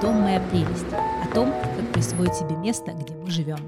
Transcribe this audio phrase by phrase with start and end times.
[0.00, 3.58] «Дом– моя прелесть» о том, как присвоить себе место, где мы живем.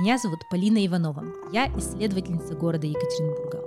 [0.00, 1.24] Меня зовут Полина Иванова.
[1.52, 3.60] Я исследовательница города Екатеринбурга.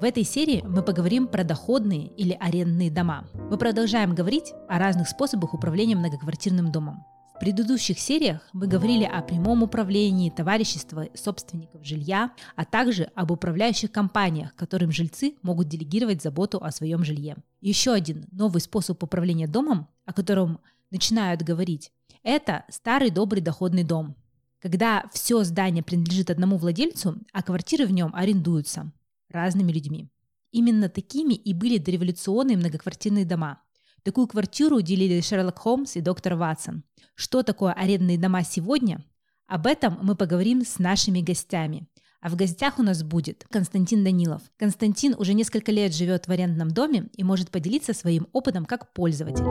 [0.00, 3.24] В этой серии мы поговорим про доходные или арендные дома.
[3.50, 7.04] Мы продолжаем говорить о разных способах управления многоквартирным домом.
[7.40, 13.90] В предыдущих сериях мы говорили о прямом управлении товарищества собственников жилья, а также об управляющих
[13.90, 17.38] компаниях, которым жильцы могут делегировать заботу о своем жилье.
[17.62, 24.16] Еще один новый способ управления домом, о котором начинают говорить, это старый добрый доходный дом,
[24.60, 28.92] когда все здание принадлежит одному владельцу, а квартиры в нем арендуются
[29.30, 30.10] разными людьми.
[30.52, 33.62] Именно такими и были дореволюционные многоквартирные дома.
[34.02, 36.84] Такую квартиру уделили Шерлок Холмс и доктор Ватсон.
[37.14, 39.04] Что такое арендные дома сегодня?
[39.46, 41.86] Об этом мы поговорим с нашими гостями.
[42.22, 44.42] А в гостях у нас будет Константин Данилов.
[44.56, 49.44] Константин уже несколько лет живет в арендном доме и может поделиться своим опытом как пользователь.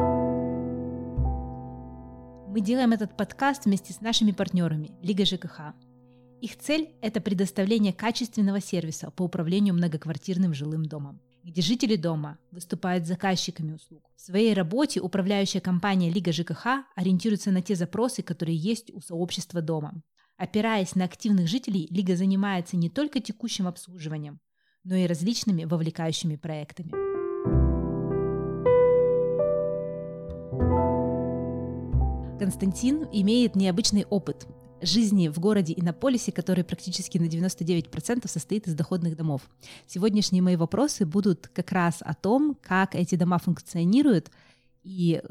[2.48, 5.76] Мы делаем этот подкаст вместе с нашими партнерами Лига ЖКХ.
[6.42, 13.06] Их цель– это предоставление качественного сервиса по управлению многоквартирным жилым домом где жители дома выступают
[13.06, 14.04] заказчиками услуг.
[14.16, 19.62] В своей работе управляющая компания Лига ЖКХ ориентируется на те запросы, которые есть у сообщества
[19.62, 20.02] дома.
[20.38, 24.40] Опираясь на активных жителей, Лига занимается не только текущим обслуживанием,
[24.84, 26.92] но и различными вовлекающими проектами.
[32.40, 34.48] Константин имеет необычный опыт
[34.82, 39.50] жизни в городе и на полисе, который практически на 99% состоит из доходных домов.
[39.88, 44.32] Сегодняшние мои вопросы будут как раз о том, как эти дома функционируют
[44.84, 45.22] и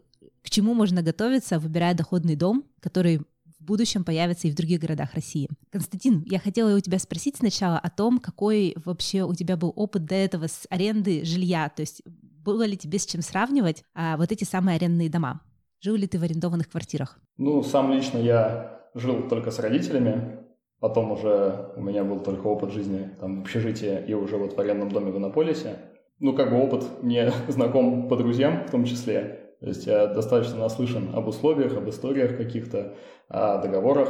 [0.42, 5.14] к чему можно готовиться, выбирая доходный дом, который в будущем появится и в других городах
[5.14, 5.48] России.
[5.70, 10.04] Константин, я хотела у тебя спросить сначала о том, какой вообще у тебя был опыт
[10.04, 14.32] до этого с аренды жилья, то есть было ли тебе с чем сравнивать а, вот
[14.32, 15.42] эти самые арендные дома?
[15.80, 17.18] Жил ли ты в арендованных квартирах?
[17.36, 20.38] Ну, сам лично я жил только с родителями,
[20.80, 24.60] потом уже у меня был только опыт жизни там, в общежитии и уже вот в
[24.60, 25.76] арендном доме в Иннополисе.
[26.20, 29.54] Ну, как бы опыт мне знаком по друзьям в том числе.
[29.60, 32.94] То есть я достаточно наслышан об условиях, об историях каких-то,
[33.28, 34.08] о договорах,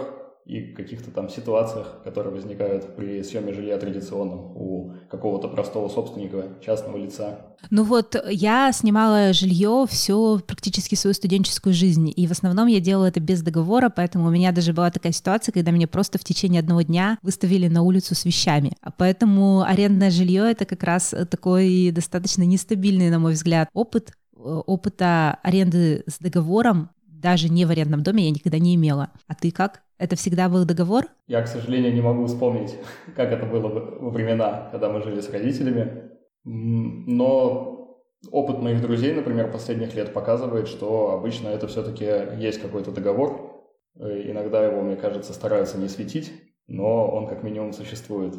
[0.48, 6.96] и каких-то там ситуациях, которые возникают при съеме жилья традиционном у какого-то простого собственника, частного
[6.96, 7.54] лица.
[7.70, 13.06] Ну вот, я снимала жилье всю практически свою студенческую жизнь, и в основном я делала
[13.06, 16.60] это без договора, поэтому у меня даже была такая ситуация, когда меня просто в течение
[16.60, 18.72] одного дня выставили на улицу с вещами.
[18.80, 24.38] А поэтому арендное жилье— это как раз такой достаточно нестабильный, на мой взгляд, опыт, э,
[24.38, 29.10] опыта аренды с договором даже не в арендном доме я никогда не имела.
[29.26, 29.82] А ты как?
[29.98, 31.06] Это всегда был договор?
[31.26, 32.76] Я, к сожалению, не могу вспомнить,
[33.16, 36.10] как это было во времена, когда мы жили с родителями.
[36.44, 37.98] Но
[38.30, 42.04] опыт моих друзей, например, последних лет показывает, что обычно это все-таки
[42.38, 43.64] есть какой-то договор.
[43.98, 46.32] Э, иногда его, мне кажется, стараются не светить,
[46.68, 48.34] но он как минимум существует.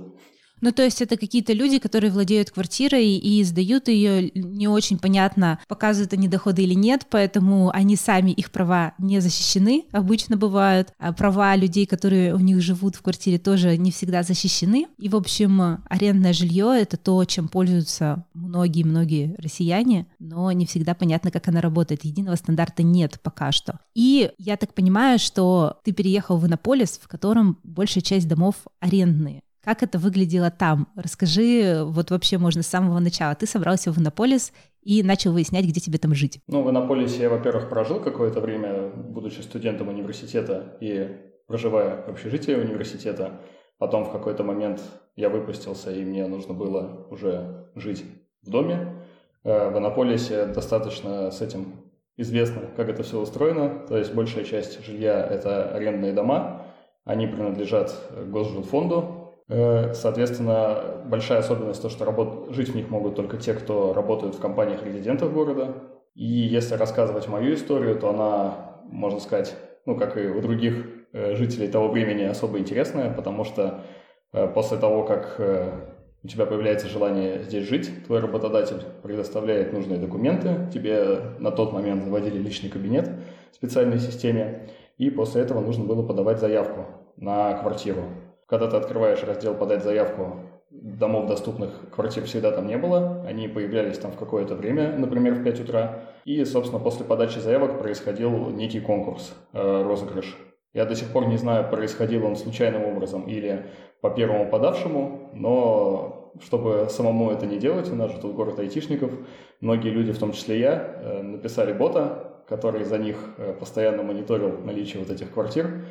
[0.62, 5.60] Ну, то есть это какие-то люди, которые владеют квартирой и сдают ее не очень понятно,
[5.68, 10.94] показывают они доходы или нет, поэтому они сами, их права не защищены, обычно бывают.
[10.98, 14.88] А права людей, которые у них живут в квартире, тоже не всегда защищены.
[14.98, 21.32] И, в общем, арендное жилье— это то, чем пользуются многие-многие россияне, но не всегда понятно,
[21.32, 22.06] как она работает.
[22.06, 23.80] Единого стандарта нет пока что.
[23.96, 29.42] И я так понимаю, что ты переехал в Иннополис, в котором большая часть домов арендные.
[29.70, 30.88] Как это выглядело там?
[30.96, 33.36] Расскажи, вот вообще можно с самого начала.
[33.36, 36.40] Ты собрался в Иннополис и начал выяснять, где тебе там жить.
[36.48, 42.54] Ну, в Иннополисе я, во-первых, прожил какое-то время, будучи студентом университета и проживая в общежитии
[42.54, 43.42] университета.
[43.78, 44.82] Потом в какой-то момент
[45.16, 48.04] я выпустился, и мне нужно было уже жить
[48.42, 49.04] в доме.
[49.44, 51.76] Э, в Иннополисе достаточно с этим
[52.18, 53.86] известно, как это все устроено.
[53.88, 56.66] То есть большая часть жилья– это арендные дома.
[57.06, 57.96] Они принадлежат
[58.32, 59.20] госжилфонду,
[59.50, 62.54] соответственно, большая особенность то, что работ...
[62.54, 65.76] жить в них могут только те, кто работают в компаниях резидентов города.
[66.14, 69.56] И если рассказывать мою историю, то она, можно сказать,
[69.86, 73.82] ну, как и у других э, жителей того времени, особо интересная, потому что
[74.34, 75.40] э, после того, как
[76.22, 82.04] у тебя появляется желание здесь жить, твой работодатель предоставляет нужные документы, тебе на тот момент
[82.04, 83.10] заводили личный кабинет
[83.52, 86.86] в специальной системе, и после этого нужно было подавать заявку
[87.16, 88.04] на квартиру.
[88.50, 90.40] Когда ты открываешь раздел «Подать заявку»,
[90.72, 93.24] домов доступных квартир всегда там не было.
[93.28, 96.02] Они появлялись там в какое-то время, например, в 5 утра.
[96.26, 100.38] И, собственно, после подачи заявок происходил некий конкурс, э, розыгрыш.
[100.74, 103.68] Я до сих пор не знаю, происходил он случайным образом или
[104.02, 109.12] по первому подавшему, но чтобы самому это не делать, у нас же тут город айтишников,
[109.62, 113.18] многие люди, в том числе я, написали бота, который за них
[113.60, 115.86] постоянно мониторил наличие вот этих квартир.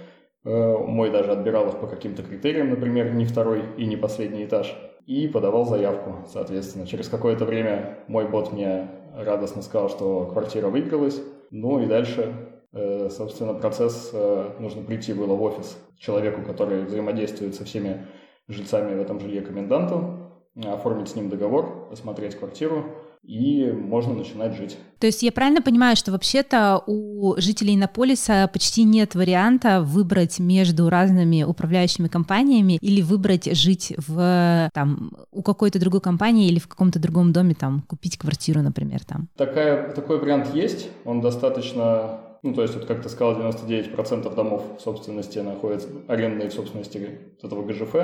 [0.45, 4.75] Мой даже отбирал их по каким-то критериям, например, не второй и не последний этаж,
[5.09, 6.87] и подавал заявку, соответственно.
[6.87, 11.21] Через какое-то время мой бот мне радостно сказал, что квартира выигралась.
[11.51, 12.35] Ну и дальше,
[12.73, 18.07] э, собственно, процесс э, нужно прийти было в офис человеку, который взаимодействует со всеми
[18.49, 20.31] жильцами в этом жилье коменданту,
[20.67, 22.85] оформить с ним договор, осмотреть квартиру,
[23.23, 24.77] и можно начинать жить.
[24.99, 30.89] То есть я правильно понимаю, что вообще-то у жителей Иннополиса почти нет варианта выбрать между
[30.89, 36.99] разными управляющими компаниями или выбрать жить в, там, у какой-то другой компании или в каком-то
[36.99, 39.29] другом доме, там, купить квартиру, например, там?
[39.37, 44.63] Такая, такой вариант есть, он достаточно ну, то есть, вот, как ты сказал, 99% домов
[44.79, 47.95] в собственности находятся, арендные в собственности этого ГЖФ.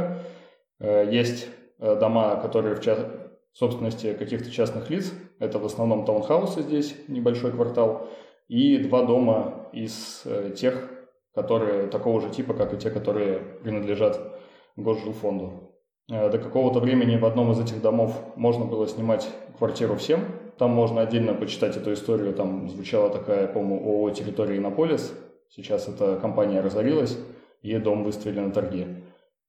[0.81, 1.47] Э, есть
[1.79, 2.81] э, дома, которые в,
[3.55, 5.13] собственности каких-то частных лиц.
[5.39, 8.09] Это в основном таунхаусы здесь, небольшой квартал,
[8.49, 10.91] и два дома из э, тех,
[11.35, 14.21] которые такого же типа, как и те, которые принадлежат
[14.77, 15.73] госжилфонду.
[16.11, 20.21] Э, до какого-то времени в одном из этих домов можно было снимать квартиру всем.
[20.59, 22.35] Там можно отдельно почитать эту историю.
[22.35, 25.13] Там звучала такая, по-моему, ООО «Территория Иннополис».
[25.49, 27.19] Сейчас эта компания разорилась,
[27.63, 29.04] и дом выставили на торги.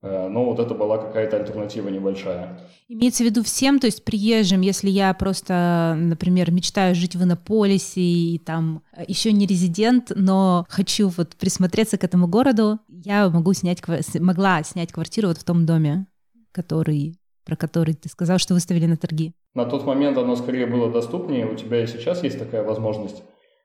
[0.06, 2.60] Э, но вот это была какая-то альтернатива небольшая.
[2.88, 8.02] Имеется в виду всем, то есть приезжим, если я просто, например, мечтаю жить в Иннополисе
[8.02, 13.54] и там э, еще не резидент, но хочу вот присмотреться к этому городу, я могу
[13.54, 13.82] снять,
[14.20, 16.06] могла снять квартиру вот в том доме,
[16.52, 19.34] который, про который ты сказал, что выставили на торги.
[19.56, 23.24] На тот момент оно скорее было доступнее, у тебя и сейчас есть такая возможность,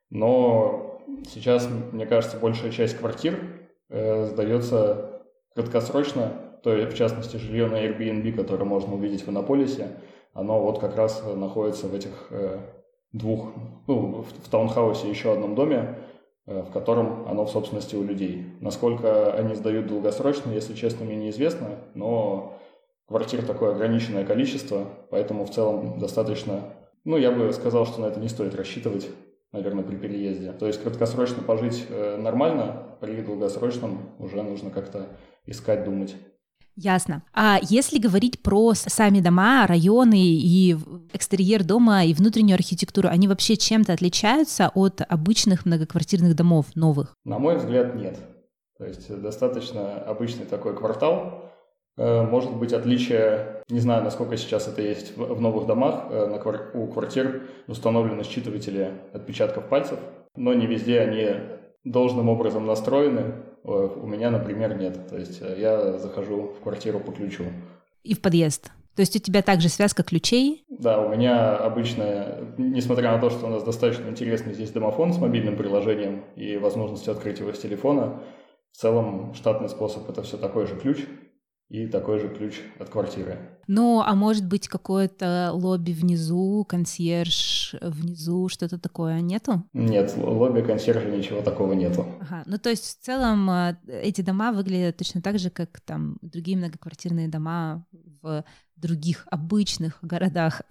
[0.09, 3.39] но сейчас, мне кажется, большая часть квартир
[3.91, 5.10] э, сдается
[5.55, 6.33] краткосрочно,
[6.63, 9.89] то в частности, жилье на Airbnb, которое можно увидеть в Иннополисе,
[10.33, 12.59] оно вот как раз находится в этих э,
[13.13, 13.53] двух,
[13.87, 15.99] ну, в, в таунхаусе еще одном доме,
[16.47, 18.47] э, в котором оно в собственности у людей.
[18.61, 22.59] Насколько они сдают долгосрочно, если честно, мне неизвестно, но
[23.09, 26.75] квартир такое ограниченное количество, поэтому в целом достаточно,
[27.05, 29.09] ну, я бы сказал, что на это не стоит рассчитывать
[29.53, 30.53] наверное, при переезде.
[30.53, 35.07] То есть краткосрочно пожить э, нормально, при долгосрочном уже нужно как-то
[35.47, 36.17] искать, думать.
[36.77, 37.23] Ясно.
[37.35, 40.77] А если говорить про сами дома, районы и
[41.13, 47.15] экстерьер дома и внутреннюю архитектуру, они вообще чем-то отличаются от обычных многоквартирных домов новых?
[47.25, 48.19] На мой взгляд, нет.
[48.79, 51.51] То есть достаточно обычный такой квартал.
[51.99, 56.87] Э, может быть отличие, не знаю, насколько сейчас это есть в новых домах, э, у
[56.87, 59.99] квартир установлены считыватели отпечатков пальцев,
[60.35, 61.27] но не везде они
[61.85, 65.09] должным образом настроены, у меня, например, нет.
[65.09, 67.45] То есть э, я захожу в квартиру по ключу.
[68.03, 68.71] И в подъезд?
[68.97, 70.65] То есть у тебя также связка ключей?
[70.69, 75.19] Да, у меня обычно, несмотря на то, что у нас достаточно интересный здесь домофон с
[75.19, 78.23] мобильным приложением и возможностью открыть его с телефона,
[78.73, 80.99] в целом штатный способ это все такой же ключ
[81.71, 83.39] и такой же ключ от квартиры.
[83.69, 89.63] Ну, а может быть какое-то лобби внизу, консьерж внизу, что-то такое нету?
[89.73, 92.05] Нет, лобби, консьержа, ничего такого нету.
[92.21, 96.17] Ага, ну то есть в целом э, эти дома выглядят точно так же, как там
[96.21, 97.87] другие многоквартирные дома
[98.21, 100.63] в других обычных городах.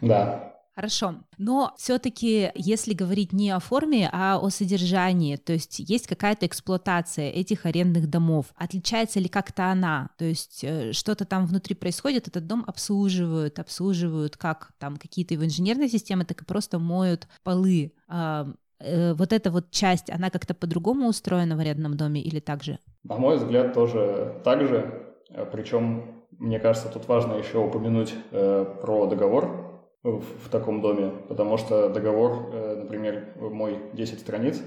[0.00, 0.55] Да.
[0.76, 1.14] Хорошо.
[1.38, 7.30] Но все-таки, если говорить не о форме, а о содержании, то есть есть какая-то эксплуатация
[7.30, 10.10] этих арендных домов, отличается ли как-то она?
[10.18, 15.46] То есть э, что-то там внутри происходит, этот дом обслуживают, обслуживают как там какие-то его
[15.46, 17.94] инженерные системы, так и просто моют полы.
[18.06, 18.46] А,
[18.78, 22.78] э, вот эта вот часть, она как-то по-другому устроена в арендном доме или так же?
[23.02, 25.14] На мой взгляд, тоже так же.
[25.52, 29.65] Причем, мне кажется, тут важно еще упомянуть э, про договор,
[30.06, 34.62] в, в таком доме, потому что договор, э, например, мой 10 страниц,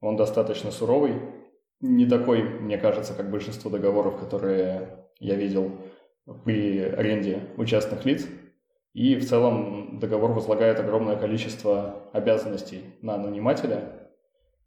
[0.00, 1.14] он достаточно суровый,
[1.80, 5.72] не такой, мне кажется, как большинство договоров, которые я видел
[6.44, 8.26] при аренде у частных лиц.
[8.92, 13.99] И в целом договор возлагает огромное количество обязанностей на нанимателя,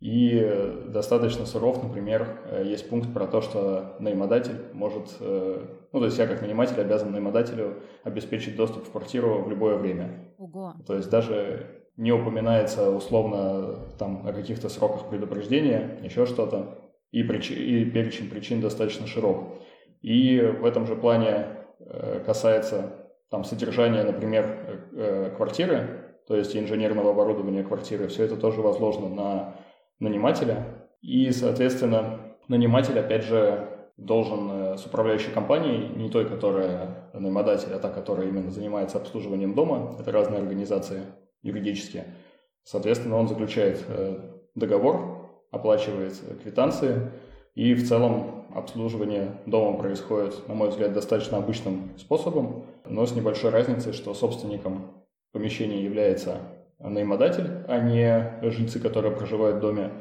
[0.03, 6.05] и достаточно суров, например, э, есть пункт про то, что наимодатель может, э, ну, то
[6.05, 10.33] есть я как наниматель обязан наимодателю обеспечить доступ в квартиру в любое время.
[10.37, 10.73] Ого.
[10.85, 16.79] То есть даже не упоминается условно там о каких-то сроках предупреждения, еще что-то,
[17.11, 17.51] и, прич...
[17.51, 19.53] и перечень причин достаточно широк.
[20.01, 21.45] И в этом же плане
[21.79, 29.07] э, касается там содержания, например, квартиры, то есть инженерного оборудования квартиры, все это тоже возложено
[29.07, 29.55] на
[30.03, 30.87] нанимателя.
[31.01, 37.79] И, соответственно, наниматель, опять же, должен э, с управляющей компанией, не той, которая наимодатель, а
[37.79, 41.01] та, которая именно занимается обслуживанием дома, это разные организации
[41.41, 42.05] юридические,
[42.63, 44.19] соответственно, он заключает э,
[44.55, 47.11] договор, оплачивает квитанции,
[47.53, 53.51] и в целом обслуживание дома происходит, на мой взгляд, достаточно обычным способом, но с небольшой
[53.51, 56.39] разницей, что собственником помещения является
[56.79, 59.91] наимодатель, а не жильцы, которые проживают в доме.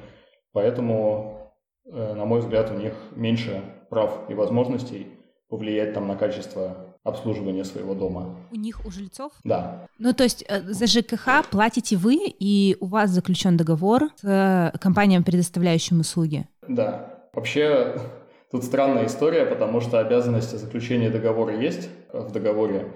[0.53, 1.53] Поэтому,
[1.87, 5.07] э, на мой взгляд, у них меньше прав и возможностей
[5.49, 8.37] повлиять там на качество обслуживания своего дома.
[8.51, 9.33] У них, у жильцов?
[9.45, 9.87] Да.
[9.99, 14.79] Ну, то есть э, за ЖКХ платите вы, и у вас заключен договор с э,
[14.79, 16.47] компанией, предоставляющим услуги?
[16.69, 17.29] Да.
[17.33, 17.97] Вообще,
[18.51, 22.93] тут странная история, потому что обязанность заключения договора есть в договоре,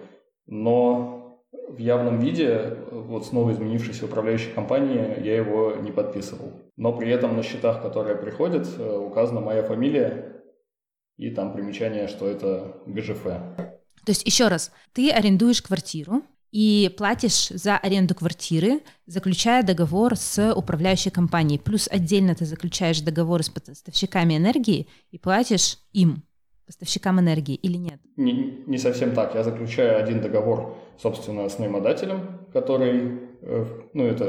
[0.46, 1.15] но
[1.68, 6.52] в явном виде, вот с новой изменившейся управляющей компанией, я его не подписывал.
[6.76, 10.42] Но при этом на счетах, которые приходят, э, указана моя фамилия
[11.16, 13.22] и там примечание, что это ГЖФ.
[13.22, 16.22] То есть, еще раз, ты арендуешь квартиру
[16.52, 21.58] и платишь за аренду квартиры, заключая договор с управляющей компанией.
[21.58, 26.22] Плюс отдельно ты заключаешь договор с поставщиками энергии и платишь им
[26.66, 28.00] поставщикам энергии или нет?
[28.16, 29.34] Не, не совсем так.
[29.34, 34.24] Я заключаю один договор, собственно, с наимодателем, который, э, ну, это,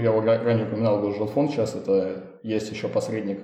[0.00, 3.40] я ранее упоминал Госжилфонд, сейчас это есть еще посредник,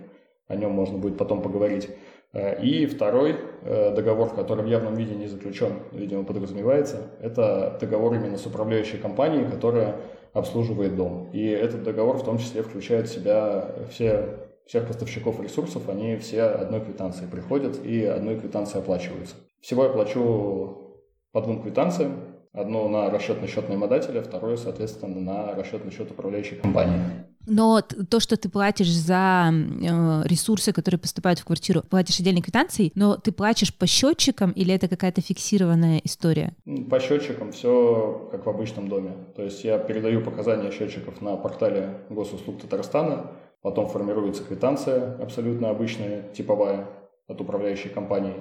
[0.47, 1.89] о нем можно будет потом поговорить.
[2.33, 8.15] Э, и второй э, договор, который в явном виде не заключен, видимо, подразумевается, это договор
[8.15, 9.97] именно с управляющей компанией, которая
[10.33, 11.31] обслуживает дом.
[11.33, 16.43] И этот договор в том числе включает в себя все всех поставщиков ресурсов, они все
[16.43, 19.35] одной квитанции приходят и одной квитанции оплачиваются.
[19.63, 20.95] Всего я плачу
[21.33, 22.28] по двум квитанциям.
[22.59, 27.01] Одну на расчетный счет наимодателя, вторую, соответственно, на расчетный счет управляющей компании.
[27.47, 32.93] Но то, что ты платишь за э, ресурсы, которые поступают в квартиру, платишь отдельной квитанцией,
[32.95, 36.55] но ты платишь по счетчикам или это какая-то фиксированная история?
[36.91, 39.13] По счетчикам все как в обычном доме.
[39.37, 43.31] То есть я передаю показания счетчиков на портале госуслуг Татарстана,
[43.63, 46.87] Потом формируется квитанция абсолютно обычная, типовая,
[47.27, 48.35] от управляющей компании,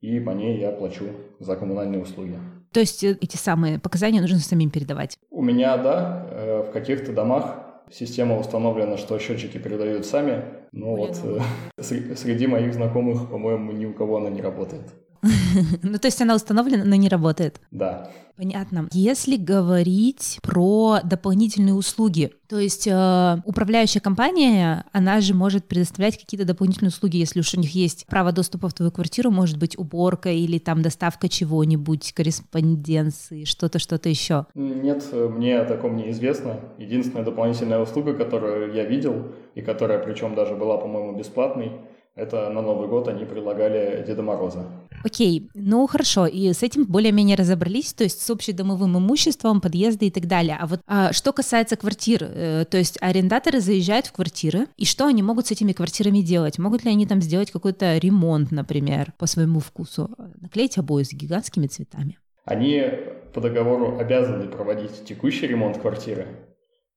[0.00, 1.04] и по ней я плачу
[1.38, 2.38] за коммунальные услуги.
[2.72, 5.18] То есть э, эти самые показания нужно самим передавать?
[5.30, 6.26] У меня, да.
[6.30, 7.58] Э, в каких-то домах
[7.90, 11.40] система установлена, что счетчики передают сами, но вот э,
[11.82, 14.94] среди моих знакомых, по-моему, ни у кого она не работает.
[15.82, 17.60] Ну, то есть она установлена, но не работает.
[17.70, 18.10] Да.
[18.36, 18.88] Понятно.
[18.92, 26.46] Если говорить про дополнительные услуги, то есть э, управляющая компания, она же может предоставлять какие-то
[26.46, 30.30] дополнительные услуги, если уж у них есть право доступа в твою квартиру, может быть уборка
[30.30, 34.46] или там доставка чего-нибудь, корреспонденции, что-то, что-то еще.
[34.54, 36.60] Нет, мне о таком неизвестно.
[36.78, 41.72] Единственная дополнительная услуга, которую я видел, и которая причем даже была, по-моему, бесплатной,
[42.14, 44.66] это на Новый год они предлагали Деда Мороза.
[45.04, 50.10] Окей, ну хорошо, и с этим более-менее разобрались, то есть с общедомовым имуществом, подъезды и
[50.10, 50.56] так далее.
[50.60, 55.06] А вот а, что касается квартир, э, то есть арендаторы заезжают в квартиры, и что
[55.06, 56.58] они могут с этими квартирами делать?
[56.58, 60.10] Могут ли они там сделать какой-то ремонт, например, по своему вкусу?
[60.40, 62.18] Наклеить обои с гигантскими цветами?
[62.44, 62.84] Они
[63.32, 66.26] по договору обязаны проводить текущий ремонт квартиры,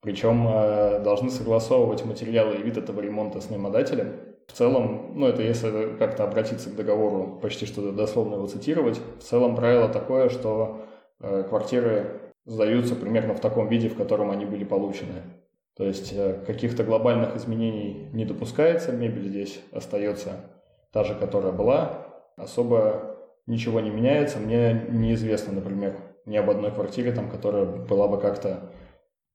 [0.02, 4.14] причем э, должны согласовывать материалы и вид этого ремонта с наимодателем.
[4.48, 9.24] В целом, ну это если как-то обратиться к договору, почти что дословно его цитировать, в
[9.24, 10.86] целом правило такое, что
[11.20, 15.24] э, квартиры сдаются примерно в таком виде, в котором они были получены.
[15.76, 20.52] То есть э, каких-то глобальных изменений не допускается, мебель здесь остается
[20.92, 24.40] та же, которая была, особо ничего не меняется.
[24.40, 28.72] Мне неизвестно, например, ни об одной квартире, там, которая была бы как-то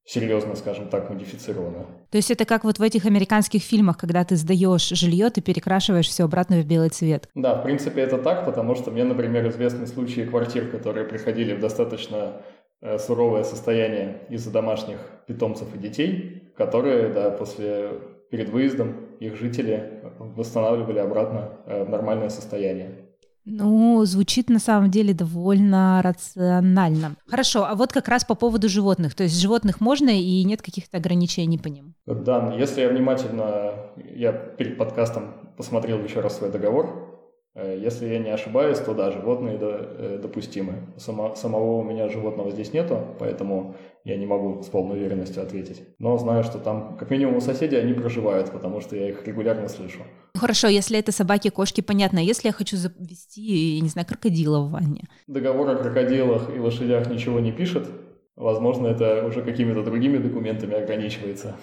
[0.04, 1.86] серьезно, скажем так, модифицировано.
[2.10, 6.08] То есть это как вот в этих американских фильмах, когда ты сдаешь жилье, ты перекрашиваешь
[6.08, 7.28] все обратно в белый цвет.
[7.34, 11.60] Да, в принципе это так, потому что мне, например, известны случаи квартир, которые приходили в
[11.60, 12.42] достаточно
[12.80, 17.90] э, суровое состояние из-за домашних питомцев и детей, которые, да, после
[18.30, 22.99] перед выездом их жители восстанавливали обратно э, в нормальное состояние.
[23.44, 27.16] Ну, звучит на самом деле довольно рационально.
[27.26, 29.14] Хорошо, а вот как раз по поводу животных.
[29.14, 31.94] То есть животных можно и нет каких-то ограничений по ним?
[32.06, 33.74] Да, если я внимательно,
[34.14, 37.09] я перед подкастом посмотрел еще раз свой договор,
[37.56, 40.94] если я не ошибаюсь, то да, животные э, допустимы.
[40.96, 45.82] Само, самого у меня животного здесь нету, поэтому я не могу с полной уверенностью ответить.
[45.98, 49.68] Но знаю, что там, как минимум, у соседей они проживают, потому что я их регулярно
[49.68, 50.00] слышу.
[50.36, 52.20] Хорошо, если это собаки, кошки, понятно.
[52.20, 55.08] Если я хочу завести, я не знаю, крокодила в ванне?
[55.26, 57.88] Договор о крокодилах и лошадях ничего не пишет.
[58.36, 61.56] Возможно, это уже какими-то другими документами ограничивается.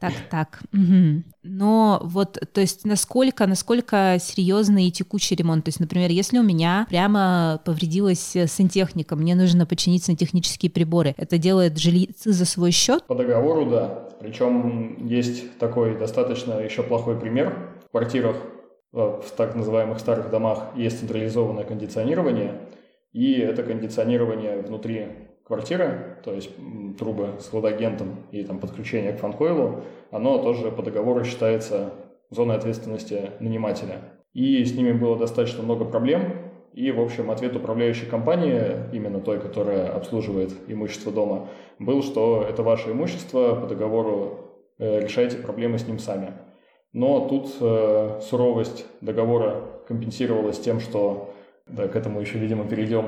[0.00, 0.60] Так, так.
[0.72, 1.24] Угу.
[1.42, 5.64] Но вот, то есть, насколько, насколько серьезный и текущий ремонт?
[5.64, 11.38] То есть, например, если у меня прямо повредилась сантехника, мне нужно починить сантехнические приборы, это
[11.38, 13.04] делает жильцы за свой счет?
[13.06, 14.08] По договору, да.
[14.20, 17.72] Причем есть такой достаточно еще плохой пример.
[17.88, 18.36] В квартирах,
[18.92, 22.60] э, в так называемых старых домах есть централизованное кондиционирование,
[23.12, 26.50] и это кондиционирование внутри квартиры, то есть
[26.98, 31.92] трубы с хладагентом и там подключение к фанкоилу, оно тоже по договору считается
[32.30, 34.00] зоной ответственности нанимателя.
[34.34, 38.62] И с ними было достаточно много проблем, и, в общем, ответ управляющей компании,
[38.92, 45.38] именно той, которая обслуживает имущество дома, был, что это ваше имущество, по договору э, решайте
[45.38, 46.34] проблемы с ним сами.
[46.92, 51.34] Но тут э, суровость договора компенсировалась тем, что,
[51.66, 53.06] да, к этому еще, видимо, перейдем,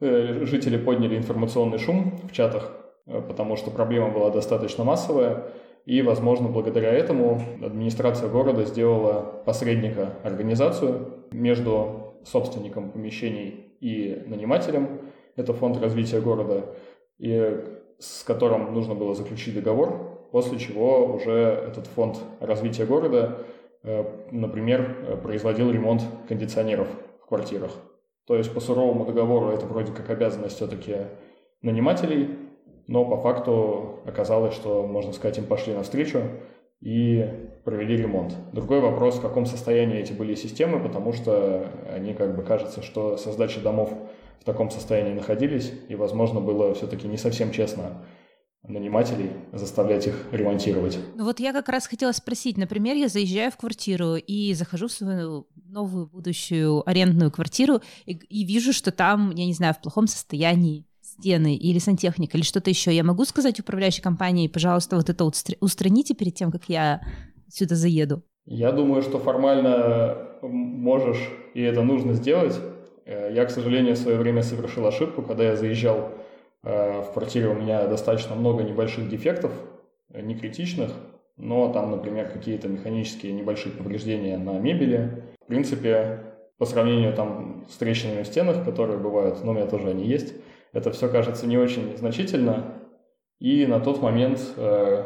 [0.00, 2.72] жители подняли информационный шум в чатах,
[3.06, 5.44] э, потому что проблема была достаточно массовая,
[5.86, 15.00] и, возможно, благодаря этому администрация города сделала посредника организацию между собственником помещений и нанимателем,
[15.36, 16.74] это фонд развития города,
[17.18, 17.64] и
[17.98, 23.38] с которым нужно было заключить договор, после чего уже этот фонд развития города,
[23.82, 26.88] э, например, производил ремонт кондиционеров
[27.22, 27.70] в квартирах.
[28.26, 30.96] То есть по суровому договору это вроде как обязанность все-таки
[31.62, 32.38] нанимателей,
[32.86, 36.22] но по факту оказалось, что, можно сказать, им пошли навстречу
[36.80, 37.24] и
[37.64, 38.34] провели ремонт.
[38.52, 43.16] Другой вопрос, в каком состоянии эти были системы, потому что они как бы кажется, что
[43.16, 43.92] со сдачи домов
[44.40, 48.04] в таком состоянии находились, и, возможно, было все-таки не совсем честно
[48.66, 50.98] нанимателей, заставлять их ремонтировать.
[51.16, 54.92] Ну вот я как раз хотела спросить, например, я заезжаю в квартиру и захожу в
[54.92, 60.06] свою новую будущую арендную квартиру и, и вижу, что там, я не знаю, в плохом
[60.06, 62.94] состоянии стены или сантехника или что-то еще.
[62.94, 65.24] Я могу сказать управляющей компании, пожалуйста, вот это
[65.60, 67.00] устраните перед тем, как я
[67.48, 68.22] сюда заеду?
[68.46, 72.58] Я думаю, что формально можешь, и это нужно сделать.
[73.04, 76.12] Э, я, к сожалению, в свое время совершил ошибку, когда я заезжал
[76.62, 79.52] в квартире у меня достаточно много небольших дефектов,
[80.12, 80.90] э, не критичных,
[81.36, 85.24] но там, например, какие-то механические небольшие повреждения на мебели.
[85.42, 86.20] В принципе,
[86.58, 90.34] по сравнению там с трещинами в стенах, которые бывают, но у меня тоже они есть,
[90.72, 92.74] это все кажется не очень значительно.
[93.38, 95.04] И на тот момент э,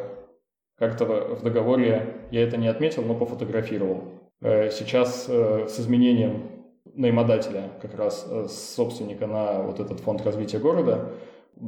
[0.77, 4.11] как-то в договоре я это не отметил, но пофотографировал.
[4.43, 6.51] Сейчас с изменением
[6.93, 8.29] наимодателя, как раз
[8.75, 11.13] собственника на вот этот фонд развития города,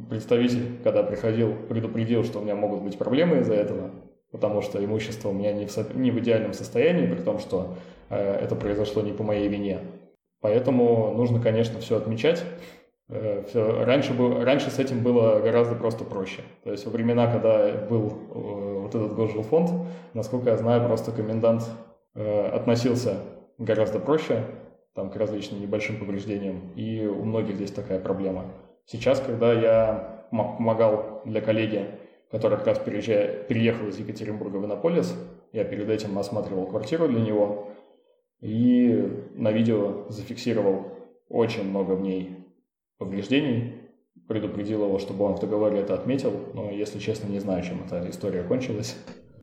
[0.08, 3.90] представитель, когда приходил, предупредил, что у меня могут быть проблемы из-за этого,
[4.30, 7.74] потому что имущество у меня не в, не в идеальном состоянии, при том, что
[8.10, 9.80] э, это произошло не по моей вине.
[10.40, 12.44] Поэтому нужно, конечно, все отмечать.
[13.08, 13.84] Э, все...
[13.84, 14.44] Раньше, был...
[14.44, 16.42] Раньше с этим было гораздо просто проще.
[16.64, 19.70] То есть во времена, когда был э, вот этот госжилфонд,
[20.14, 21.62] насколько я знаю, просто комендант
[22.14, 23.16] э, относился
[23.58, 24.44] гораздо проще
[24.94, 28.46] там, к различным небольшим повреждениям, и у многих здесь такая проблема.
[28.86, 31.86] Сейчас, когда я помогал для коллеги,
[32.30, 35.14] который как раз переехал из Екатеринбурга в Иннополис,
[35.52, 37.68] я перед этим осматривал квартиру для него
[38.40, 40.92] и на видео зафиксировал
[41.28, 42.36] очень много в ней
[42.98, 43.74] повреждений,
[44.28, 48.08] предупредил его, чтобы он в договоре это отметил, но, если честно, не знаю, чем эта
[48.08, 48.96] история кончилась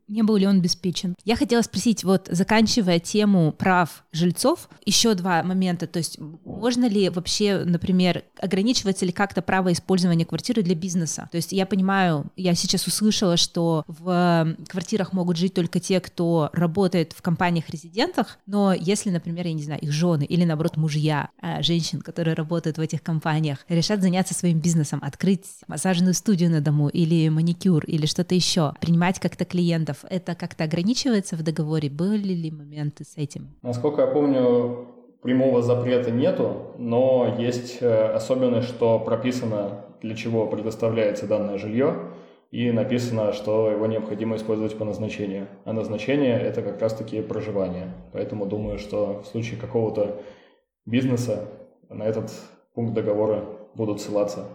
[0.07, 1.15] не был ли он обеспечен.
[1.25, 5.87] Я хотела спросить, вот заканчивая тему прав жильцов, еще два момента.
[5.87, 11.29] То есть можно ли вообще, например, ограничивается ли как-то право использования квартиры для бизнеса?
[11.31, 16.49] То есть я понимаю, я сейчас услышала, что в квартирах могут жить только те, кто
[16.53, 21.61] работает в компаниях-резидентах, но если, например, я не знаю, их жены или, наоборот, мужья а,
[21.61, 26.89] женщин, которые работают в этих компаниях, решат заняться своим бизнесом, открыть массажную студию на дому
[26.89, 31.89] или маникюр или что-то еще, принимать как-то клиентов, клиентов, это как-то ограничивается в договоре?
[31.89, 33.49] Были ли моменты с этим?
[33.62, 34.88] Насколько я помню,
[35.21, 41.93] прямого запрета нету, но есть э, особенность, что прописано, для чего предоставляется данное жилье,
[42.51, 45.47] и написано, что его необходимо использовать по назначению.
[45.65, 47.93] А назначение– это как раз-таки проживание.
[48.12, 50.21] Поэтому думаю, что в случае какого-то
[50.86, 51.47] бизнеса
[51.89, 52.32] на этот
[52.75, 53.43] пункт договора
[53.75, 54.45] будут ссылаться.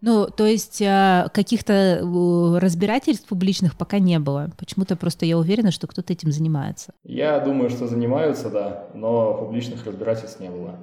[0.00, 2.00] Ну, то есть а, каких-то
[2.60, 4.50] разбирательств публичных пока не было.
[4.58, 6.92] Почему-то просто я уверена, что кто-то этим занимается.
[7.04, 10.78] Я думаю, что занимаются, да, но публичных разбирательств не было.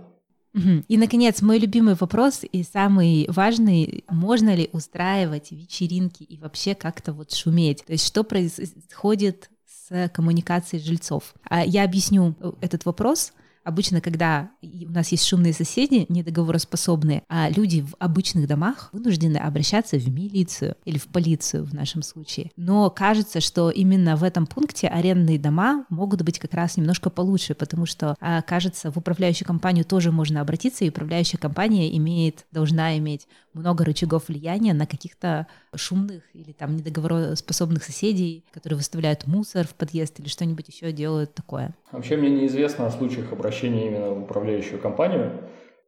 [0.88, 4.04] И, наконец, мой любимый вопрос и самый важный.
[4.08, 7.84] Можно ли устраивать вечеринки и вообще как-то вот шуметь?
[7.86, 11.34] То есть что происходит с коммуникацией жильцов?
[11.46, 13.34] А я объясню этот вопрос.
[13.64, 19.98] Обычно, когда у нас есть шумные соседи, недоговороспособные, а люди в обычных домах вынуждены обращаться
[19.98, 22.52] в милицию или в полицию в нашем случае.
[22.58, 27.56] Но кажется, что именно в этом пункте арендные дома могут быть как раз немножко получше,
[27.56, 32.98] потому что, а, кажется, в управляющую компанию тоже можно обратиться, и управляющая компания имеет, должна
[32.98, 39.76] иметь много рычагов влияния на каких-то шумных или там недоговороспособных соседей, которые выставляют мусор в
[39.76, 41.74] подъезд или что-нибудь еще делают такое.
[41.92, 45.32] Вообще мне неизвестно о случаях обращения именно в управляющую компанию.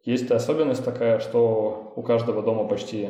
[0.03, 3.09] Есть особенность такая, что у каждого дома почти,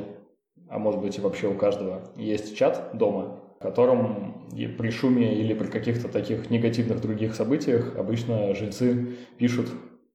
[0.70, 5.68] а может быть и вообще у каждого, есть чат дома, котором при шуме или при
[5.68, 9.68] каких-то таких негативных других событиях обычно жильцы пишут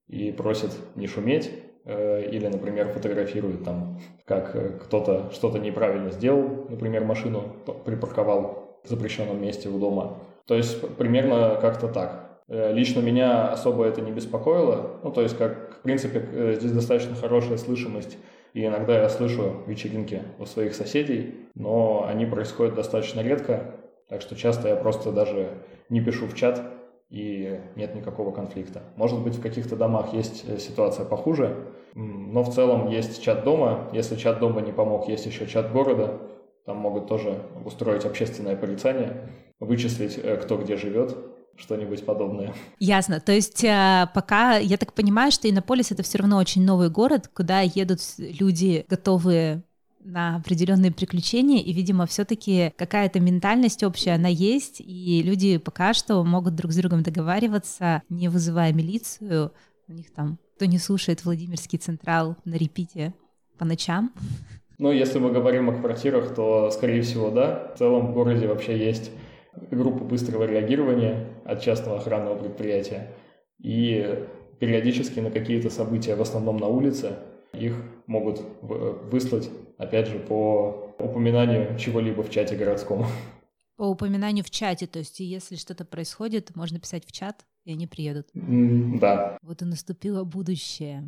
[0.09, 1.51] и просят не шуметь,
[1.85, 8.89] Э, или, например, фотографирует там, как э, кто-то что-то неправильно сделал, например, машину припарковал в
[8.89, 10.19] запрещенном месте у дома.
[10.47, 12.20] То есть примерно как-то так.
[12.51, 14.99] Э, лично меня особо это не беспокоило.
[15.03, 18.19] Ну, то есть, как, в принципе, здесь достаточно хорошая слышимость.
[18.53, 23.77] И иногда я слышу вечеринки у своих соседей, но они происходят достаточно редко.
[24.09, 25.51] Так что часто я просто даже
[25.89, 26.61] не пишу в чат,
[27.11, 28.83] и нет никакого конфликта.
[28.97, 33.89] Может быть, в каких-то домах есть э, ситуация похуже, но в целом есть чат дома.
[33.93, 36.21] Если чат дома не помог, есть еще чат города.
[36.65, 41.17] Там могут тоже устроить общественное порицание, вычислить, э, кто где живет,
[41.61, 42.55] что-нибудь подобное.
[42.79, 43.21] Ясно.
[43.21, 47.31] То есть э, пока, я так понимаю, что Иннополис— это все равно очень новый город,
[47.33, 49.63] куда едут люди, готовые
[50.03, 56.25] на определенные приключения, и, видимо, все-таки какая-то ментальность общая, она есть, и люди пока что
[56.25, 59.53] могут друг с другом договариваться, не вызывая милицию.
[59.89, 63.15] У них там, кто не слушает Владимирский Централ на репите
[63.59, 64.13] по ночам.
[64.79, 67.73] Ну, если мы говорим о квартирах, то, скорее всего, да.
[67.75, 69.11] В целом в городе вообще есть
[69.71, 73.13] группа быстрого реагирования от частного охранного предприятия.
[73.59, 74.27] И
[74.59, 77.17] периодически на какие-то события, в основном на улице,
[77.53, 77.75] их
[78.07, 83.07] могут выслать, опять же, по упоминанию чего-либо в чате городском.
[83.77, 87.87] По упоминанию в чате, то есть если что-то происходит, можно писать в чат, и они
[87.87, 88.27] приедут.
[88.35, 89.39] Mm, да.
[89.43, 91.03] Вот и наступило будущее.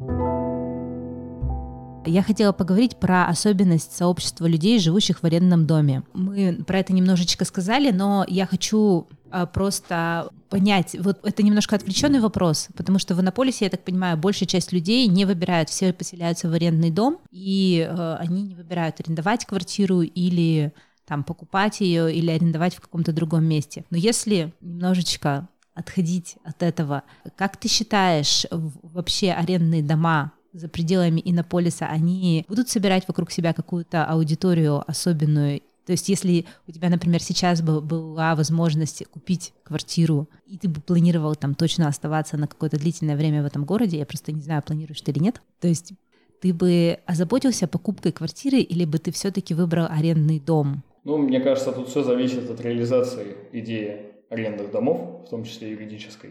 [2.05, 6.03] Я хотела поговорить про особенность сообщества людей, живущих в арендном доме.
[6.14, 9.07] Мы про это немножечко сказали, но я хочу
[9.53, 14.47] просто понять, вот это немножко отвлеченный вопрос, потому что в Иннополисе, я так понимаю, большая
[14.47, 19.47] часть людей не выбирают, все поселяются в арендный дом, и э, они не выбирают арендовать
[19.47, 20.73] квартиру или
[21.07, 23.85] там покупать ее или арендовать в каком-то другом месте.
[23.90, 27.03] Но если немножечко отходить от этого,
[27.37, 34.05] как ты считаешь, вообще арендные дома за пределами Иннополиса, они будут собирать вокруг себя какую-то
[34.05, 40.59] аудиторию особенную то есть если у тебя, например, сейчас бы была возможность купить квартиру, и
[40.59, 44.33] ты бы планировал там точно оставаться на какое-то длительное время в этом городе, я просто
[44.33, 45.92] не знаю, планируешь ты или нет, то есть
[46.40, 50.83] ты бы озаботился покупкой квартиры или бы ты все-таки выбрал арендный дом?
[51.05, 56.31] Ну, мне кажется, тут все зависит от реализации идеи арендных домов, в том числе юридической.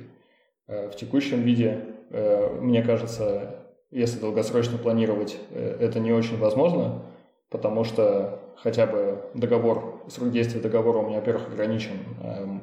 [0.68, 3.56] Э, в текущем виде, э, мне кажется,
[3.92, 7.04] если долгосрочно планировать, э, это не очень возможно,
[7.50, 12.62] потому что хотя бы договор, срок действия договора у меня, во-первых, ограничен эм,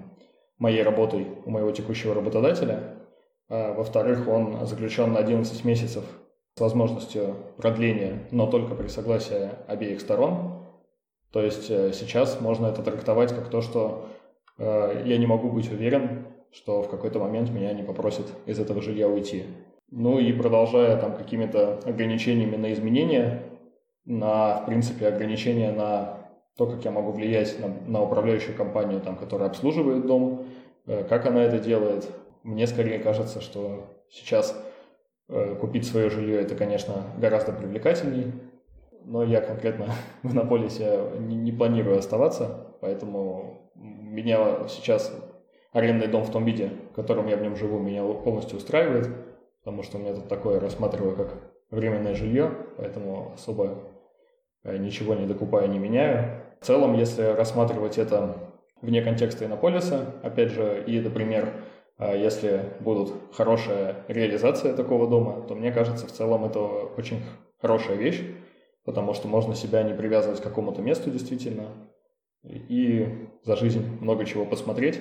[0.58, 2.98] моей работой у моего текущего работодателя,
[3.48, 6.04] а, во-вторых, он заключен на 11 месяцев
[6.56, 10.66] с возможностью продления, но только при согласии обеих сторон.
[11.32, 14.08] То есть э, сейчас можно это трактовать как то, что
[14.58, 18.82] э, я не могу быть уверен, что в какой-то момент меня не попросят из этого
[18.82, 19.44] жилья уйти.
[19.90, 23.44] Ну и продолжая там какими-то ограничениями на изменения,
[24.04, 26.17] на, в принципе, ограничения на
[26.58, 30.48] то, как я могу влиять на, на управляющую компанию, там, которая обслуживает дом,
[30.86, 32.10] э, как она это делает.
[32.42, 34.60] Мне скорее кажется, что сейчас
[35.28, 38.32] э, купить свое жилье это, конечно, гораздо привлекательней,
[39.04, 39.86] но я конкретно
[40.24, 45.14] в Иннополисе не, не планирую оставаться, поэтому меня сейчас
[45.72, 49.08] арендный дом в том виде, в котором я в нем живу, меня полностью устраивает,
[49.60, 51.34] потому что у меня тут такое рассматриваю как
[51.70, 53.78] временное жилье, поэтому особо
[54.64, 56.37] Э, ничего не докупаю, не меняю.
[56.60, 58.36] В целом, если рассматривать это
[58.82, 61.52] вне контекста Иннополиса, опять же, и, например,
[61.98, 67.20] э, если будут хорошая реализация такого дома, то мне кажется, в целом это очень
[67.60, 68.22] хорошая вещь,
[68.84, 71.66] потому что можно себя не привязывать к какому-то месту действительно,
[72.42, 75.00] и за жизнь много чего посмотреть.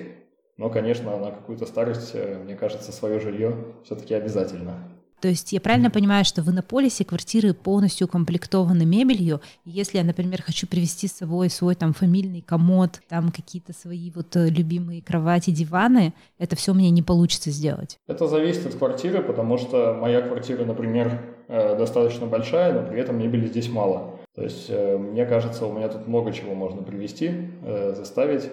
[0.56, 4.97] Но, конечно, на какую-то старость, э, мне кажется, свое жилье все-таки обязательно.
[5.20, 9.40] То есть я правильно понимаю, что в Иннополисе квартиры полностью укомплектованы мебелью.
[9.64, 14.36] Если я, например, хочу привезти с собой свой там фамильный комод, там какие-то свои вот
[14.36, 17.98] э, любимые кровати, диваны, это все мне не получится сделать.
[18.06, 23.18] Это зависит от квартиры, потому что моя квартира, например, э, достаточно большая, но при этом
[23.18, 24.20] мебели здесь мало.
[24.36, 27.50] То есть, э, мне кажется, у меня тут много чего можно привезти,
[27.96, 28.48] заставить.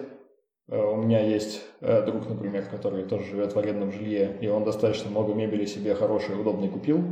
[0.68, 4.64] Э, у меня есть э, друг, например, который тоже живет в арендном жилье, и он
[4.64, 7.02] достаточно много мебели себе хорошей, удобной купил.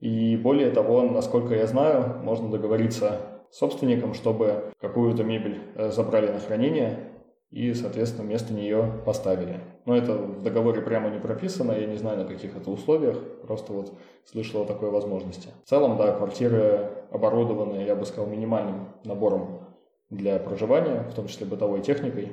[0.00, 6.30] И более того, насколько я знаю, можно договориться с собственником, чтобы какую-то мебель э, забрали
[6.30, 7.12] на хранение
[7.50, 9.60] и, соответственно, вместо нее поставили.
[9.86, 13.16] Но это в договоре прямо не прописано, я не знаю, на каких это условиях,
[13.46, 13.92] просто вот
[14.24, 15.50] слышал о такой возможности.
[15.64, 19.60] В целом, да, квартиры оборудованы, я бы сказал, минимальным набором
[20.10, 22.32] для проживания, в том числе бытовой техникой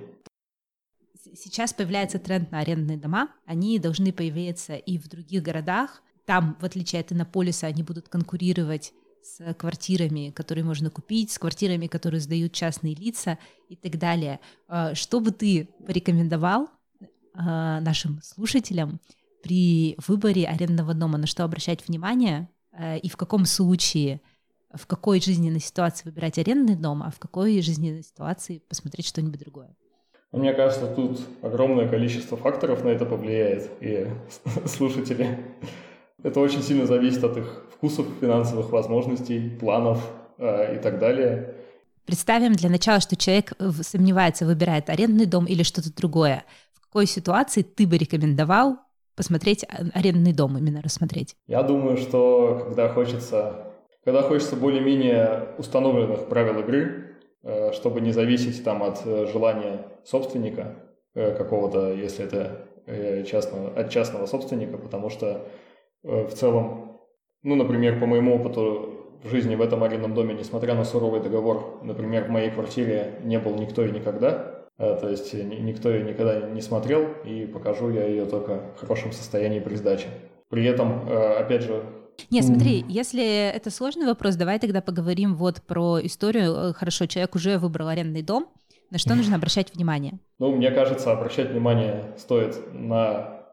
[1.35, 3.29] сейчас появляется тренд на арендные дома.
[3.45, 6.01] Они должны появиться и в других городах.
[6.25, 11.87] Там, в отличие от Иннополиса, они будут конкурировать с квартирами, которые можно купить, с квартирами,
[11.87, 13.37] которые сдают частные лица
[13.69, 14.39] и так далее.
[14.67, 16.69] А, что бы ты порекомендовал
[17.33, 18.99] а, нашим слушателям
[19.41, 24.21] при выборе арендного дома, на что обращать внимание а, и в каком случае,
[24.73, 29.75] в какой жизненной ситуации выбирать арендный дом, а в какой жизненной ситуации посмотреть что-нибудь другое?
[30.33, 34.07] Мне кажется, тут огромное количество факторов на это повлияет, и
[34.65, 35.37] слушатели.
[36.23, 40.03] Это очень сильно зависит от их вкусов, финансовых возможностей, планов
[40.39, 41.53] э, и так далее.
[42.05, 46.45] Представим для начала, что человек сомневается, выбирает арендный дом или что-то другое.
[46.73, 48.77] В какой ситуации ты бы рекомендовал
[49.15, 51.35] посмотреть а, арендный дом, именно рассмотреть?
[51.45, 53.67] Я думаю, что когда хочется,
[54.03, 57.02] когда хочется более-менее установленных правил игры,
[57.73, 60.75] чтобы не зависеть там от э, желания собственника
[61.13, 62.67] э, какого-то, если это
[63.25, 65.47] частного, от частного собственника, потому что
[66.03, 66.99] в целом,
[67.41, 71.79] ну, например, по моему опыту в жизни в этом арендном доме, несмотря на суровый договор,
[71.81, 76.59] например, в моей квартире не был никто и никогда, то есть никто ее никогда не
[76.59, 80.07] смотрел, и покажу я ее только в хорошем состоянии при сдаче.
[80.49, 81.85] При этом, опять же,
[82.29, 86.53] не, смотри, если это сложный вопрос, давай тогда поговорим вот про историю.
[86.53, 88.47] Э, хорошо, человек уже выбрал арендный дом.
[88.89, 90.19] На что нужно обращать внимание?
[90.37, 93.43] Ну, мне кажется, обращать внимание стоит на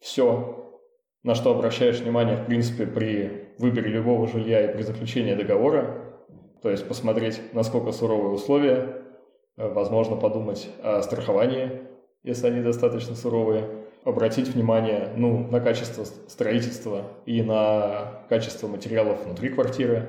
[0.00, 0.80] все,
[1.22, 6.16] на что обращаешь внимание, в принципе, при выборе любого жилья и при заключении договора.
[6.62, 9.02] То есть посмотреть, насколько суровые условия,
[9.56, 11.82] э, возможно, подумать о страховании,
[12.22, 13.77] если они достаточно суровые,
[14.08, 20.08] обратить внимание ну, на качество строительства и на качество материалов внутри квартиры,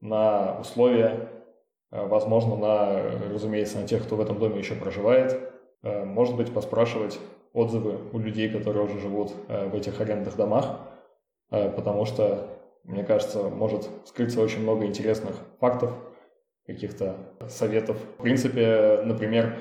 [0.00, 1.28] на условия,
[1.92, 5.38] э, возможно, на, разумеется, на тех, кто в этом доме еще проживает.
[5.82, 7.18] Э, может быть, поспрашивать
[7.52, 10.80] отзывы у людей, которые уже живут э, в этих арендных домах,
[11.48, 12.48] потому что,
[12.82, 15.92] мне кажется, может скрыться очень много интересных фактов,
[16.66, 17.14] каких-то
[17.46, 17.96] советов.
[18.18, 19.56] В принципе, например,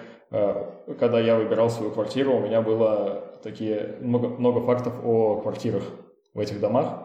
[1.00, 5.84] когда я выбирал свою квартиру, у меня было такие много, много фактов о квартирах
[6.34, 7.04] в этих домах.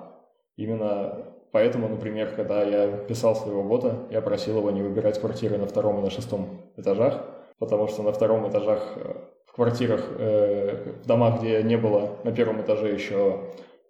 [0.56, 5.66] Именно поэтому, например, когда я писал своего бота, я просил его не выбирать квартиры на
[5.66, 7.26] втором и на шестом этажах,
[7.58, 9.14] потому что на втором этажах э,
[9.46, 13.40] в квартирах, э, в домах, где не было на первом этаже еще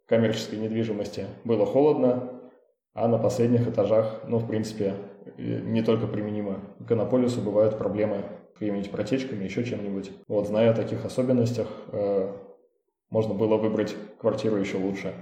[0.06, 2.40] коммерческой недвижимости, было холодно,
[2.94, 4.94] а на последних этажах, ну, в принципе,
[5.38, 8.24] не только применимо к Анаполису, бывают проблемы
[8.60, 10.12] какими-нибудь протечками, еще чем-нибудь.
[10.28, 12.36] Вот, зная о таких особенностях, э,
[13.08, 15.14] можно было выбрать квартиру еще лучше,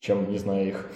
[0.00, 0.90] чем не зная их.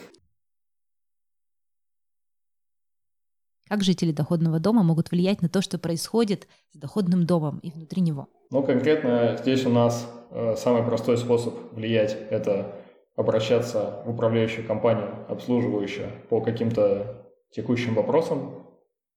[3.68, 8.02] Как жители доходного дома могут влиять на то, что происходит с доходным домом и внутри
[8.02, 8.28] него?
[8.50, 12.80] Ну, конкретно здесь у нас э, самый простой способ влиять– это
[13.14, 18.66] обращаться в управляющую компанию, обслуживающую по каким-то текущим вопросам.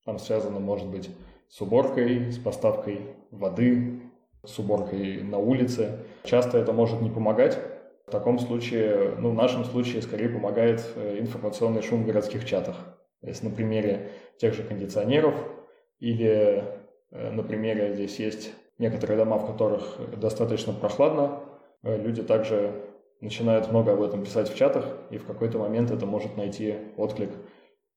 [0.05, 1.09] Там связано, может быть,
[1.49, 4.01] с уборкой, с поставкой воды,
[4.45, 6.05] с уборкой на улице.
[6.23, 7.59] Часто это может не помогать.
[8.07, 12.75] В таком случае, ну, в нашем случае, скорее помогает э, информационный шум в городских чатах.
[13.21, 15.35] То есть на примере тех же кондиционеров
[15.99, 16.63] или
[17.11, 21.43] э, на примере здесь есть некоторые дома, в которых достаточно прохладно.
[21.83, 22.73] Э, люди также
[23.21, 27.31] начинают много об этом писать в чатах, и в какой-то момент это может найти отклик.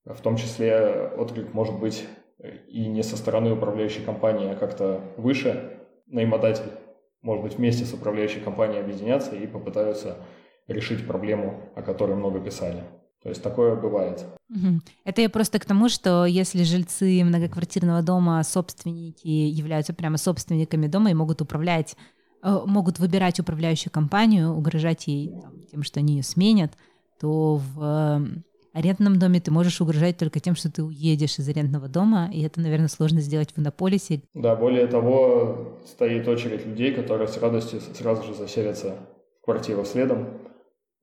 [0.05, 2.05] В том числе отклик может быть
[2.43, 6.71] и не со стороны управляющей компании, а как-то выше наимодатель,
[7.21, 10.17] может быть, вместе с управляющей компанией объединятся и попытаются
[10.67, 12.83] решить проблему, о которой много писали.
[13.21, 14.25] То есть такое бывает.
[15.05, 21.11] Это я просто к тому, что если жильцы многоквартирного дома, собственники являются прямо собственниками дома
[21.11, 21.95] и могут управлять,
[22.43, 25.33] э, могут выбирать управляющую компанию, угрожать ей
[25.71, 26.73] тем, что они ее сменят,
[27.19, 28.27] то в
[28.73, 32.59] арендном доме ты можешь угрожать только тем, что ты уедешь из арендного дома, и это,
[32.59, 34.21] наверное, сложно сделать в Иннополисе.
[34.33, 38.95] Да, более того, стоит очередь людей, которые с радостью сразу же заселятся
[39.41, 40.39] в квартиру следом.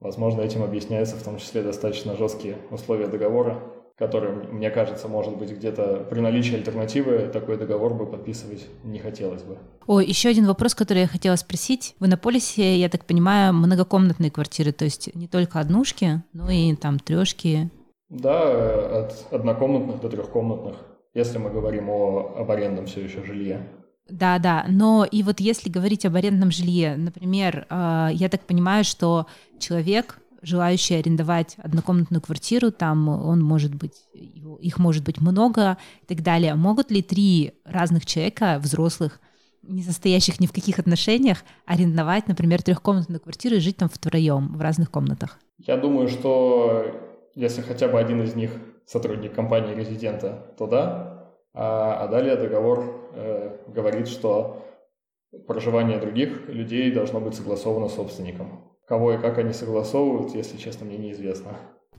[0.00, 3.62] Возможно, этим объясняется в том числе достаточно жесткие условия договора,
[4.00, 9.42] который, мне кажется, может быть, где-то при наличии альтернативы такой договор бы подписывать не хотелось
[9.42, 9.58] бы.
[9.86, 11.96] О, еще один вопрос, который я хотела спросить.
[12.00, 16.98] В Иннополисе, я так понимаю, многокомнатные квартиры, то есть не только однушки, но и там
[16.98, 17.68] трешки.
[18.08, 20.76] Да, от однокомнатных до трехкомнатных,
[21.12, 23.68] если мы говорим о, об арендном все еще жилье.
[24.08, 28.82] Да, да, но и вот если говорить об арендном жилье, например, э, я так понимаю,
[28.82, 29.26] что
[29.58, 36.22] человек желающий арендовать однокомнатную квартиру, там он может быть, их может быть много и так
[36.22, 36.55] далее.
[36.55, 39.20] Могут ли три разных человека, взрослых,
[39.62, 44.61] не состоящих ни в каких отношениях, арендовать, например, трехкомнатную квартиру и жить там втроем в
[44.61, 45.38] разных комнатах?
[45.59, 46.87] Я думаю, что
[47.35, 48.50] если хотя бы один из них
[48.87, 51.33] сотрудник компании резидента, то да.
[51.53, 54.64] А, а далее договор э, говорит, что
[55.46, 58.69] проживание других людей должно быть согласовано собственником.
[58.90, 61.53] Кого и как они согласовывают, если честно, мне неизвестно.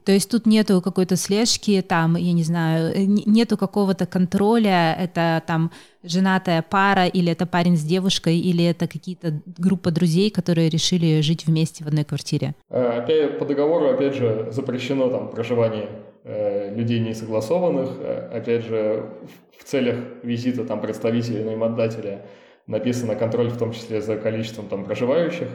[0.03, 5.41] То есть тут нету какой-то слежки, там, я не знаю, э, нету какого-то контроля, это
[5.47, 5.71] там
[6.03, 11.47] женатая пара, или это парень с девушкой, или это какие-то группа друзей, которые решили жить
[11.47, 12.55] вместе в одной квартире?
[12.69, 15.87] Э, опять, по договору, опять же, запрещено там проживание
[16.25, 17.89] э, людей несогласованных,
[18.33, 19.09] опять же,
[19.57, 22.25] в целях визита там представителей наимодателя
[22.67, 25.47] написано контроль в том числе за количеством там проживающих,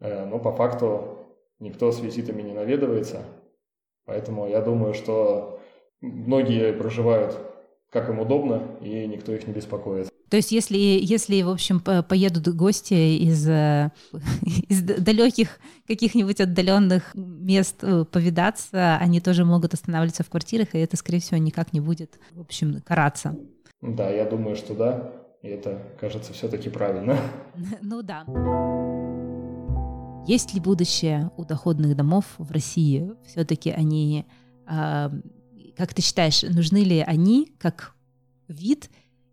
[0.00, 1.18] но по факту
[1.58, 3.22] никто с визитами не наведывается.
[4.04, 5.60] Поэтому я думаю, что
[6.00, 7.38] многие проживают
[7.90, 10.08] как им удобно, и никто их не беспокоит.
[10.28, 13.90] То есть, если, если в общем, поедут гости из, э,
[14.68, 20.96] из далеких каких-нибудь отдаленных мест э, повидаться, они тоже могут останавливаться в квартирах, и это,
[20.98, 23.36] скорее всего, никак не будет, в общем, караться.
[23.80, 25.12] Да, я думаю, что да.
[25.40, 27.16] И это, кажется, все-таки правильно.
[27.80, 28.24] Ну да.
[30.26, 33.10] Есть ли будущее у доходных домов в России?
[33.26, 34.26] Все-таки они,
[34.66, 35.10] э,
[35.76, 37.94] как ты считаешь, нужны ли они как
[38.48, 38.90] вид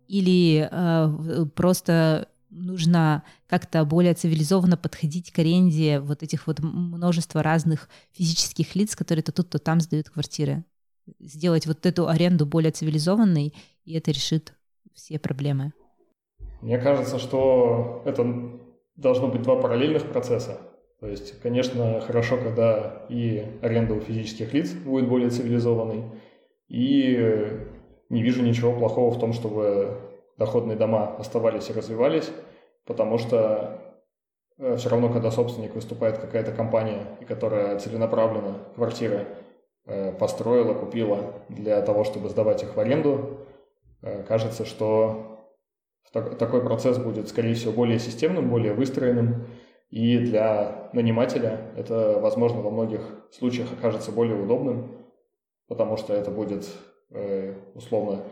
[0.08, 7.88] или э, просто нужно как-то более цивилизованно подходить к аренде вот этих вот множества разных
[8.12, 10.64] физических лиц, которые то тут, то там сдают квартиры?
[11.20, 14.54] Сделать вот эту аренду более цивилизованной, и это решит
[14.94, 15.72] все проблемы.
[16.62, 18.24] Мне кажется, что это
[18.96, 20.58] должно быть два параллельных процесса.
[21.00, 26.04] То есть, конечно, хорошо, когда и аренда у физических лиц будет более цивилизованной,
[26.68, 27.66] и
[28.08, 29.98] не вижу ничего плохого в том, чтобы
[30.38, 32.30] доходные дома оставались и развивались,
[32.86, 33.80] потому что
[34.58, 39.26] э, все равно, когда собственник выступает какая-то компания, которая целенаправленно квартиры
[39.86, 43.46] э, построила, купила для того, чтобы сдавать их в аренду,
[44.02, 45.32] э, кажется, что
[46.12, 49.46] такой процесс будет, скорее всего, более системным, более выстроенным,
[49.90, 54.96] и для нанимателя это, возможно, во многих случаях окажется более удобным,
[55.68, 56.66] потому что это будет
[57.10, 58.24] э, условно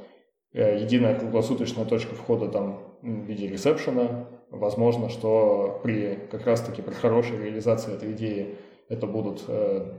[0.53, 4.29] э, единая круглосуточная точка входа там в виде ресепшена.
[4.51, 8.57] Возможно, что при как раз-таки при хорошей реализации этой идеи
[8.89, 9.93] это будут, э,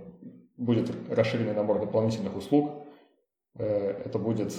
[0.57, 2.83] будет расширенный набор дополнительных услуг.
[3.57, 4.53] Это будет...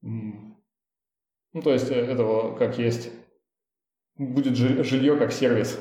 [0.00, 3.10] Ну, то есть это как есть
[4.16, 5.78] будет жилье как сервис,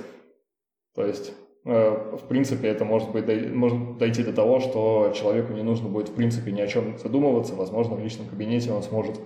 [0.97, 1.31] то есть,
[1.63, 6.09] э, в принципе, это может, быть, может дойти до того, что человеку не нужно будет,
[6.09, 7.53] в принципе, ни о чем задумываться.
[7.53, 9.19] Возможно, в личном кабинете он сможет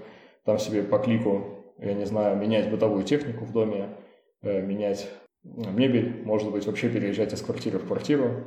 [0.44, 1.46] там себе по клику,
[1.78, 3.88] я не знаю, менять бытовую технику в доме,
[4.42, 5.10] э, менять
[5.44, 8.44] мебель, может быть, вообще переезжать из квартиры в квартиру.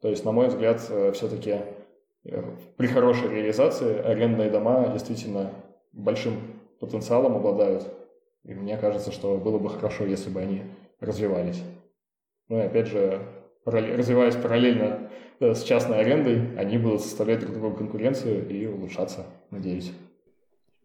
[0.00, 1.56] То есть, на мой взгляд, э, все-таки
[2.78, 5.52] при хорошей реализации арендные дома действительно
[5.92, 6.40] большим
[6.80, 7.86] потенциалом обладают.
[8.44, 10.62] И мне кажется, что было бы хорошо, если бы они
[11.00, 11.62] развивались.
[12.48, 13.22] Ну и опять же,
[13.64, 19.92] развиваясь параллельно э, с частной арендой, они будут составлять друг другу конкуренцию и улучшаться, надеюсь.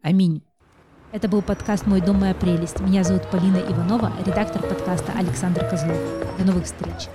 [0.02, 0.43] Аминь.
[1.12, 2.80] Это был подкаст «Мой дом, моя прелесть».
[2.80, 5.98] Меня зовут Полина Иванова, редактор подкаста Александр Козлов.
[6.38, 7.10] До новых встреч.